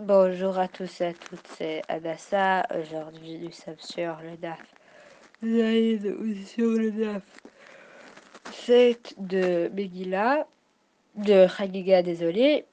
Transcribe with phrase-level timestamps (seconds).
[0.00, 2.64] Bonjour à tous et à toutes, c'est Adassa.
[2.70, 4.62] Aujourd'hui, nous sommes sur le DAF
[5.44, 7.24] Zaïd ou sur le DAF
[8.52, 10.46] 7 de Megillah,
[11.16, 12.64] de Chagiga, désolé.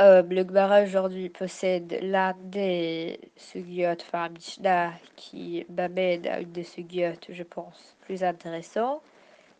[0.00, 6.64] Euh, le Gemara aujourd'hui possède l'un des sugyot, enfin Mishnah, qui m'amène à une des
[6.64, 9.02] sugyot, je pense, plus intéressant.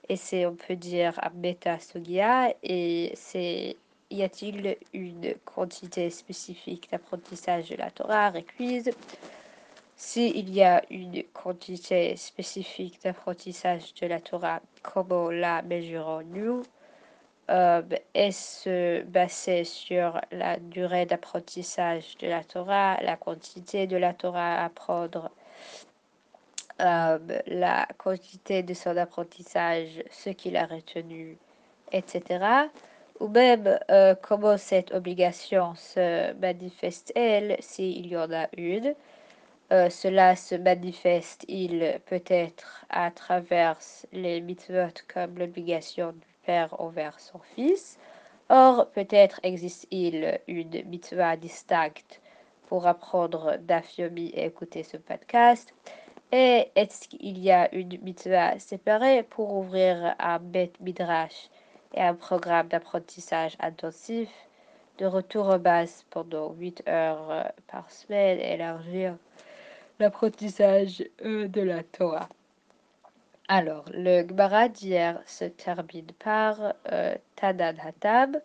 [0.08, 3.76] Et c'est, on peut dire, un méta sugya, et c'est
[4.10, 8.90] y a-t-il une quantité spécifique d'apprentissage de la Torah requise
[9.96, 16.62] S'il y a une quantité spécifique d'apprentissage de la Torah, comment la mesurons-nous?
[17.50, 17.82] Euh,
[18.14, 24.64] Est-ce basé sur la durée d'apprentissage de la Torah, la quantité de la Torah à
[24.64, 25.30] apprendre
[26.80, 31.38] euh, la quantité de son apprentissage, ce qu'il a retenu,
[31.92, 32.68] etc.
[33.20, 37.56] Ou même euh, comment cette obligation se manifeste-t-elle?
[37.60, 38.94] S'il y en a une.
[39.72, 43.78] Euh, cela se manifeste, il peut-être à travers
[44.12, 47.98] les mitzvot comme l'obligation du père envers son fils?
[48.50, 52.20] Or, peut-être existe-t-il une mitzvah distincte
[52.66, 55.72] pour apprendre d'Afyomi et écouter ce podcast.
[56.30, 61.48] Et est-ce qu'il y a une mitzvah séparée pour ouvrir un bet midrash?
[61.94, 64.28] Et un programme d'apprentissage intensif
[64.98, 69.16] de retour aux bases pendant 8 heures euh, par semaine élargir
[69.98, 72.28] l'apprentissage euh, de la Torah.
[73.48, 78.42] Alors, le Gemara d'hier se termine par euh, Hatab,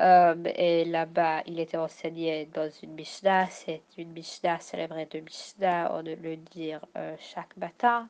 [0.00, 3.46] euh, et là-bas, il était enseigné dans une Mishnah.
[3.46, 6.80] C'est une Mishnah célébrée de Mishnah, on le dire
[7.18, 8.08] chaque matin.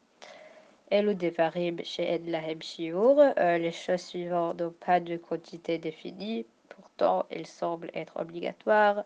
[0.93, 3.19] Elu Devarim chez Lahem Shiur.
[3.19, 6.47] Euh, les choses suivantes n'ont pas de quantité définie.
[6.69, 9.05] Pourtant, elles semblent être obligatoires.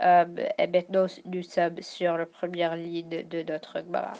[0.00, 4.12] et maintenant, nous sommes sur la première ligne de notre Gemara.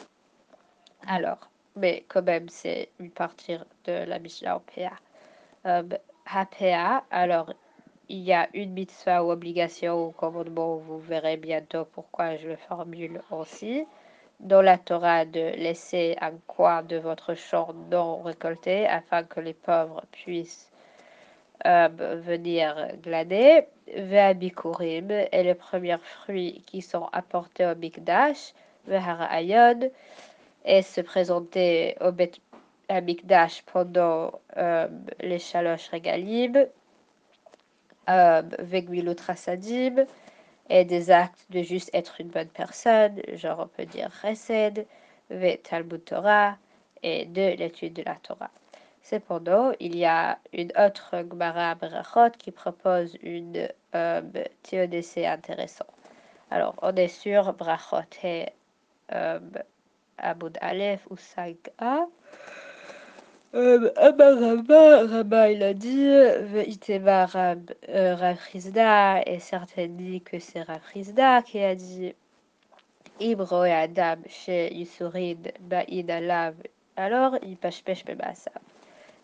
[1.06, 4.96] Alors, mais quand même, c'est une partie de la Mishnah en PA.
[6.26, 7.52] HPA, alors
[8.08, 12.56] il y a une mitzvah ou obligation ou commandement, vous verrez bientôt pourquoi je le
[12.56, 13.84] formule aussi,
[14.40, 19.54] dans la Torah de laisser un coin de votre champ non récolté afin que les
[19.54, 20.70] pauvres puissent
[21.64, 21.88] euh,
[22.22, 23.66] venir glaner.
[23.94, 28.52] Ve'abikurim est les premiers fruits qui sont apportés au Mikdash.
[28.86, 29.90] Ve'harayon
[30.64, 32.12] et se présenter au
[33.00, 34.88] Mikdash pendant euh,
[35.20, 36.58] les chaloches régalib
[38.08, 38.42] euh,
[40.68, 44.86] et des actes de juste être une bonne personne, genre on peut dire Chesed,
[45.30, 45.56] Ve
[46.04, 46.56] Torah
[47.02, 48.50] et de l'étude de la Torah.
[49.02, 54.22] Cependant, il y a une autre Gemara Berachot qui propose une euh,
[54.64, 55.86] théodicée intéressante.
[56.50, 58.46] Alors, on est sur Brachot et
[59.12, 59.38] euh,
[60.18, 62.08] Aboud Aleph ou 5a.
[63.54, 66.10] Euh, Rabba, Rabba, il a dit,
[67.26, 72.14] Rab, euh, Rafrizda, et certains disent que c'est Rafrizda qui a dit,
[73.20, 76.54] Ibro et Adam chez Yusurid, Ba'id Alav,
[76.96, 78.50] alors il pêche pêche ça.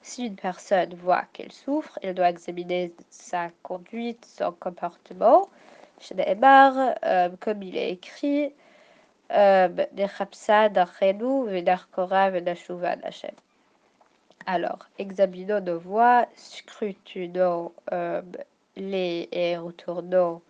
[0.02, 5.48] Si une personne voit qu'elle souffre, elle doit examiner sa conduite, son comportement.
[6.00, 8.54] Chez Neymar, euh, comme il est écrit,
[9.30, 10.68] Nechapsa,
[14.46, 18.22] Alors, examinons nos voix, scrutinons euh,
[18.76, 20.42] les et retournons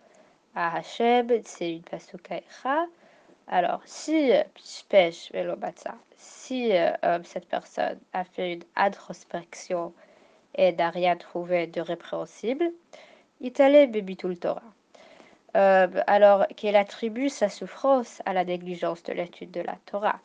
[0.55, 2.85] à Hachem, c'est une pasukaïra.
[3.47, 4.31] Alors, si
[4.89, 5.31] pêche
[6.15, 6.91] si euh,
[7.23, 9.93] cette personne a fait une introspection
[10.55, 12.71] et n'a rien trouvé de répréhensible,
[13.41, 13.87] il allait
[14.37, 14.61] Torah.
[15.53, 20.19] Alors qu'elle attribue sa souffrance à la négligence de l'étude de la Torah?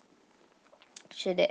[1.11, 1.49] Chez les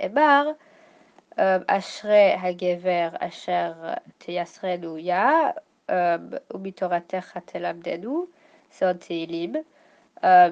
[1.38, 3.72] Ashre Hagever Asher
[4.18, 5.54] Teyasrenu Ya,
[6.54, 8.26] Umitoratecha Telamdenu,
[8.70, 9.62] c'est un.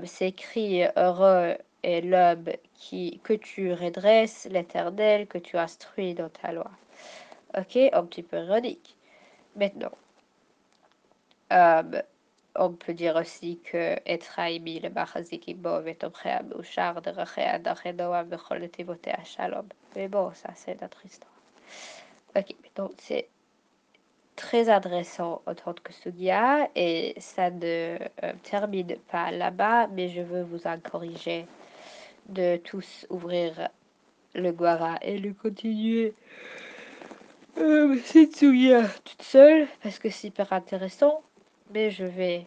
[0.05, 6.53] C'est écrit Heureux est l'homme qui, que tu redresses, l'éternel, que tu instruis dans ta
[6.53, 6.71] loi.
[7.57, 8.97] Ok, un petit peu ironique.
[9.57, 9.93] Maintenant,
[12.59, 18.69] on peut dire aussi que Etraimi le Bachazikibov est au char de Rachea d'Achenoa Bechol
[19.07, 19.67] à Shalom.
[19.95, 21.33] Mais bon, ça c'est notre histoire.
[22.37, 23.29] Ok, donc c'est
[24.37, 30.21] très adressant en tant que Sugia et ça ne euh, termine pas là-bas, mais je
[30.21, 31.47] veux vous en corriger
[32.29, 33.69] de tous ouvrir
[34.35, 36.15] le Guara et le continuer.
[37.57, 41.23] Euh, cette Sugia toute seule parce que c'est hyper intéressant
[41.71, 42.47] mais je vais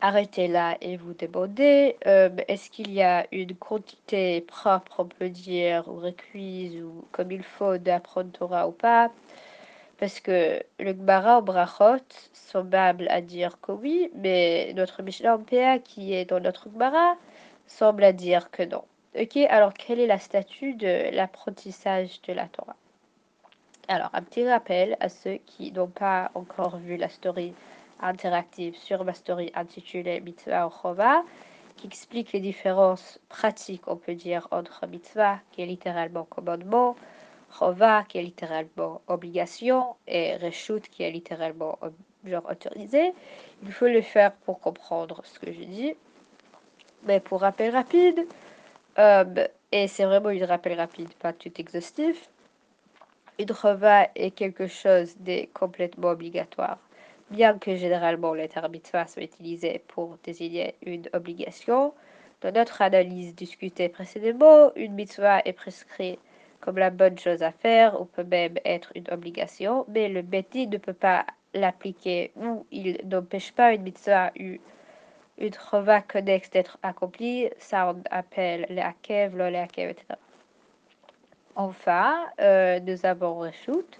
[0.00, 5.28] arrêter là et vous demander euh, est-ce qu'il y a une quantité propre, on peut
[5.28, 9.10] dire, ou requise, ou comme il faut d'apprendre Torah ou pas?
[9.98, 12.02] Parce que le Gemara au Brachot
[12.32, 17.16] semble à dire que oui, mais notre Mishnah en qui est dans notre Gemara
[17.66, 18.84] semble à dire que non.
[19.20, 22.76] Ok, alors quel est la statut de l'apprentissage de la Torah?
[23.88, 27.52] Alors, un petit rappel à ceux qui n'ont pas encore vu la story
[28.02, 31.22] interactive sur ma story intitulée Mitzvah ou Chova,
[31.76, 36.96] qui explique les différences pratiques, on peut dire, entre Mitzvah, qui est littéralement commandement,
[37.58, 41.78] Chova, qui est littéralement obligation, et Reshut, qui est littéralement
[42.24, 43.12] genre autorisé.
[43.62, 45.94] Il faut le faire pour comprendre ce que je dis.
[47.04, 48.26] Mais pour rappel rapide,
[48.98, 52.28] euh, et c'est vraiment une rappel rapide, pas tout exhaustif,
[53.38, 56.78] une Chova est quelque chose de complètement obligatoire
[57.30, 61.94] bien que généralement les terme mitzvah soit utilisé pour désigner une obligation.
[62.40, 66.18] Dans notre analyse discutée précédemment, une mitzvah est prescrite
[66.60, 70.66] comme la bonne chose à faire ou peut même être une obligation, mais le bêtis
[70.66, 74.56] ne peut pas l'appliquer ou il n'empêche pas une mitzvah ou
[75.38, 77.50] une chova connexe d'être accomplie.
[77.58, 80.18] Ça on appelle les akev, akev, etc.
[81.56, 83.98] Enfin, euh, nous avons Reshut,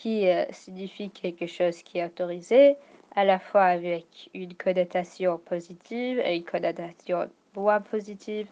[0.00, 2.76] qui euh, signifie quelque chose qui est autorisé,
[3.14, 8.48] à la fois avec une connotation positive et une connotation moins positive.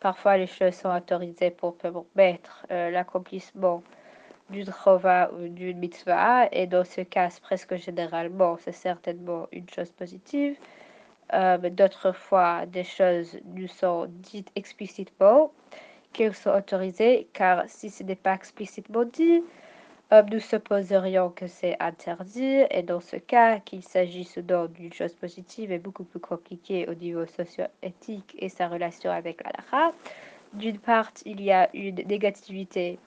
[0.00, 3.82] Parfois, les choses sont autorisées pour permettre euh, l'accomplissement
[4.50, 9.92] d'une chova ou d'une mitzvah, et dans ce cas, presque généralement, c'est certainement une chose
[9.92, 10.56] positive.
[11.32, 15.52] Euh, d'autres fois, des choses nous sont dites explicitement
[16.12, 19.44] qu'elles sont autorisées, car si ce n'est pas explicitement dit,
[20.10, 25.70] nous supposerions que c'est interdit, et dans ce cas, qu'il s'agisse donc d'une chose positive
[25.70, 29.92] et beaucoup plus compliquée au niveau socio-éthique et sa relation avec l'Allah.
[30.54, 32.98] D'une part, il y a une négativité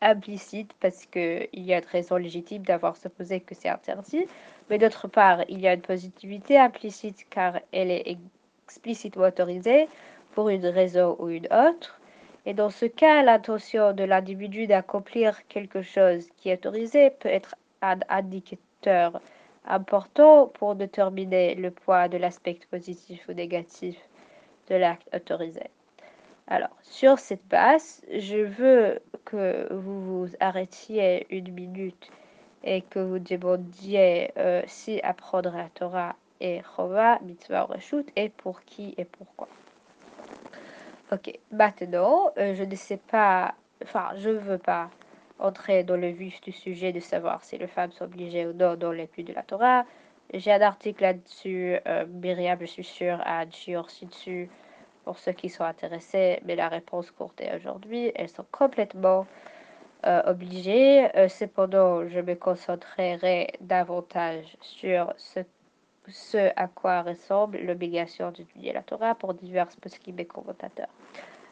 [0.00, 4.26] implicite parce qu'il y a une raison légitime d'avoir supposé que c'est interdit,
[4.68, 8.16] mais d'autre part, il y a une positivité implicite car elle est
[8.66, 9.88] explicitement autorisée
[10.32, 11.99] pour une raison ou une autre.
[12.46, 17.54] Et dans ce cas, l'intention de l'individu d'accomplir quelque chose qui est autorisé peut être
[17.82, 19.20] un indicateur
[19.66, 23.96] important pour déterminer le poids de l'aspect positif ou négatif
[24.68, 25.64] de l'acte autorisé.
[26.46, 32.10] Alors, sur cette base, je veux que vous vous arrêtiez une minute
[32.64, 38.64] et que vous demandiez euh, si apprendre la Torah est Chova, Mitzvah ou et pour
[38.64, 39.48] qui et pourquoi.
[41.12, 44.90] Ok, maintenant, euh, je ne sais pas, enfin, je ne veux pas
[45.40, 48.76] entrer dans le vif du sujet de savoir si les femmes sont obligées ou non
[48.76, 49.84] dans l'étude de la Torah.
[50.32, 53.44] J'ai un article là-dessus, euh, Myriam, je suis sûre, a
[53.80, 54.48] aussi dessus
[55.04, 58.12] pour ceux qui sont intéressés, mais la réponse courte est aujourd'hui.
[58.14, 59.26] Elles sont complètement
[60.06, 61.08] euh, obligées.
[61.16, 65.40] Euh, cependant, je me concentrerai davantage sur ce,
[66.08, 70.88] ce à quoi ressemble l'obligation d'étudier la Torah pour divers poskim commentateurs.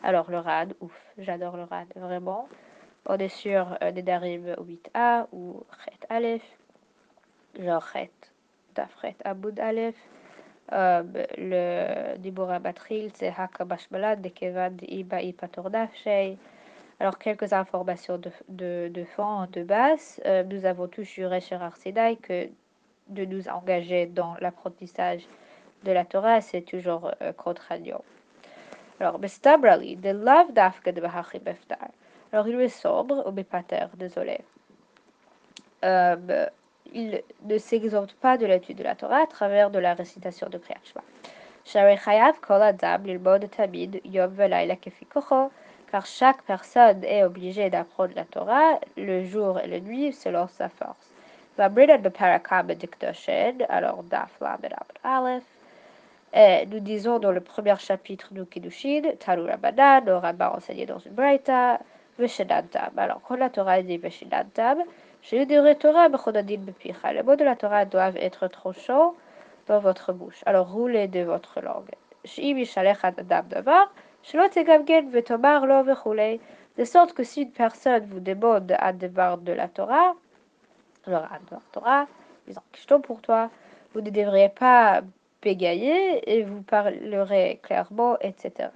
[0.02, 2.48] Alors, le RAD, ouf, j'adore le RAD, vraiment.
[3.06, 6.58] On est sur euh, des Darim 8a ou Chet Aleph,
[7.58, 8.10] genre Chet,
[8.74, 9.96] Dafret Aboud Aleph.
[10.72, 11.02] Euh,
[11.38, 16.36] le Dibura Batril, c'est Hakabashbalad, de Kevad, Iba, Ipatordafshei.
[17.00, 18.18] Alors, quelques informations
[18.48, 20.20] de, de, fond, de base.
[20.26, 22.48] Euh, nous avons tous juré chez Arsidai que
[23.08, 25.22] de nous engager dans l'apprentissage
[25.84, 28.02] de la Torah, c'est toujours euh, contraignant.
[29.00, 31.88] Alors, de love dafka de Beftar.
[32.32, 34.40] Alors, il est sombre, au Bepater, désolé.
[35.84, 36.46] Euh,
[36.92, 40.58] il ne s'exempte pas de l'étude de la Torah à travers de la récitation de
[40.58, 40.80] Kriyat
[45.90, 50.68] car chaque personne est obligée d'apprendre la Torah le jour et la nuit selon sa
[50.68, 51.07] force.
[51.58, 54.30] Dikdoshen, alors daf
[55.02, 55.42] aleph,
[56.70, 61.12] nous disons dans le premier chapitre du Kiddushin, Taru Rabbanan, le rabbin enseigné dans une
[61.12, 61.80] braïta,
[62.18, 62.90] Veshedantam.
[62.96, 64.78] Alors, quand la Torah dit Veshedantam,
[65.22, 67.12] j'ai eu des Torah, Bechodadin Bepicha.
[67.12, 69.14] Les mots de la Torah doivent être tranchants
[69.66, 70.42] dans votre bouche.
[70.46, 71.90] Alors, roulez de votre langue.
[76.76, 80.14] De sorte que si une personne vous demande un devoir de la Torah,
[81.14, 82.06] un devoir Torah,
[82.46, 83.50] ils en pour toi,
[83.94, 85.02] vous ne devriez pas
[85.42, 88.70] bégayer et vous parlerez clairement, etc.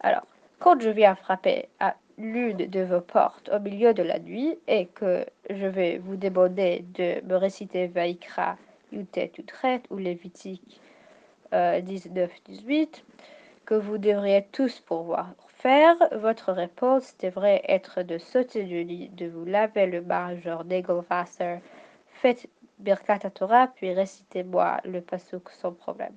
[0.00, 0.26] Alors,
[0.58, 4.86] quand je viens frapper à l'une de vos portes au milieu de la nuit et
[4.86, 8.56] que je vais vous demander de me réciter Vaikra,
[8.92, 10.80] Yutet, Utret ou Lévitique
[11.52, 13.02] 19-18
[13.64, 15.96] que vous devriez tous pouvoir faire.
[16.12, 21.58] Votre réponse devrait être de sauter du lit, de vous laver le majeur Degelwasser,
[22.06, 22.48] faites
[22.78, 26.14] Birkat Torah, puis récitez-moi le pasuk sans problème.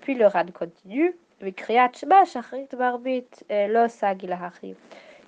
[0.00, 1.16] Puis le Ran continue.
[1.56, 3.86] Kriyat Shema, Shachrit, Barbit, Lo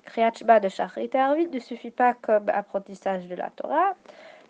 [0.05, 1.09] Kriyat Shema de Shachrit
[1.51, 3.95] ne suffit pas comme apprentissage de la Torah.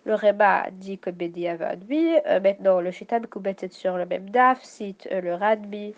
[0.06, 1.66] Le Reba dit que Bedi avait
[2.26, 5.96] un maintenant, le Shitam Koubet est sur le même daf, cite euh, le Radbi,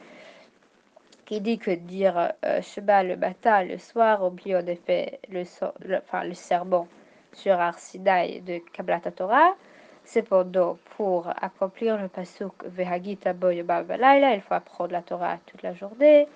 [1.27, 5.43] qui dit que dire euh, Shema le matin, le soir, oublie en effet le,
[5.97, 6.87] enfin, le serment
[7.33, 9.53] sur Arsinaï de Kabbalat Torah.
[10.05, 13.83] Cependant, pour accomplir le pasuk Vehagita Boyoma
[14.33, 16.29] il faut apprendre la Torah toute la journée.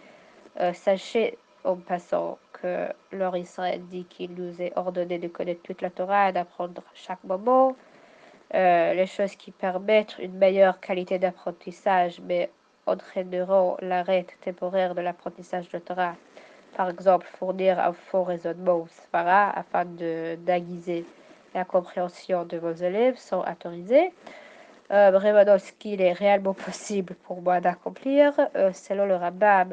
[0.60, 5.82] Euh, sachez en passant que leur Israël dit qu'il nous est ordonné de connaître toute
[5.82, 7.78] la Torah et d'apprendre chaque moment.
[8.54, 12.50] Euh, les choses qui permettent une meilleure qualité d'apprentissage, mais
[12.86, 16.16] entraîneront l'arrêt temporaire de l'apprentissage de Torah.
[16.76, 21.06] Par exemple, fournir un faux raisonnement ou svara afin d'aiguiser
[21.54, 24.14] la compréhension de vos élèves sont autorisés.
[24.92, 29.68] Euh, vraiment, ce qu'il est réellement possible pour moi d'accomplir, euh, selon le rabbin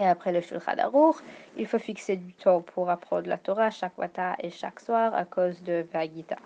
[0.00, 1.16] et après le Shulchan Aruch,
[1.56, 5.24] il faut fixer du temps pour apprendre la Torah chaque matin et chaque soir à
[5.24, 6.36] cause de Vagita.